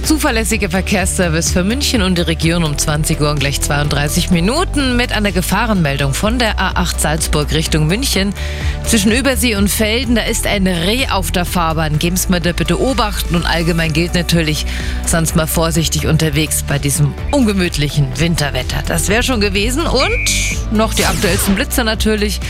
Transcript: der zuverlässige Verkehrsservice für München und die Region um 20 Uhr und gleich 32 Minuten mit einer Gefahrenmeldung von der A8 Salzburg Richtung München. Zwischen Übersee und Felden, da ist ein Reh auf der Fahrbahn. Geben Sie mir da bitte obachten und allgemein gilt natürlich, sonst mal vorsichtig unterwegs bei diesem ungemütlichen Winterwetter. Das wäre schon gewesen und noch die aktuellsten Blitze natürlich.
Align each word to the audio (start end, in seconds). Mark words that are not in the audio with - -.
der 0.00 0.06
zuverlässige 0.06 0.70
Verkehrsservice 0.70 1.50
für 1.50 1.62
München 1.62 2.00
und 2.00 2.16
die 2.16 2.22
Region 2.22 2.64
um 2.64 2.78
20 2.78 3.20
Uhr 3.20 3.30
und 3.30 3.40
gleich 3.40 3.60
32 3.60 4.30
Minuten 4.30 4.96
mit 4.96 5.12
einer 5.12 5.30
Gefahrenmeldung 5.30 6.14
von 6.14 6.38
der 6.38 6.58
A8 6.58 6.98
Salzburg 6.98 7.52
Richtung 7.52 7.86
München. 7.86 8.32
Zwischen 8.86 9.12
Übersee 9.12 9.56
und 9.56 9.68
Felden, 9.68 10.14
da 10.14 10.22
ist 10.22 10.46
ein 10.46 10.66
Reh 10.66 11.08
auf 11.08 11.32
der 11.32 11.44
Fahrbahn. 11.44 11.98
Geben 11.98 12.16
Sie 12.16 12.28
mir 12.30 12.40
da 12.40 12.52
bitte 12.52 12.80
obachten 12.80 13.36
und 13.36 13.44
allgemein 13.44 13.92
gilt 13.92 14.14
natürlich, 14.14 14.64
sonst 15.04 15.36
mal 15.36 15.46
vorsichtig 15.46 16.06
unterwegs 16.06 16.64
bei 16.66 16.78
diesem 16.78 17.12
ungemütlichen 17.30 18.08
Winterwetter. 18.18 18.82
Das 18.86 19.08
wäre 19.08 19.22
schon 19.22 19.40
gewesen 19.40 19.86
und 19.86 20.72
noch 20.72 20.94
die 20.94 21.04
aktuellsten 21.04 21.56
Blitze 21.56 21.84
natürlich. 21.84 22.40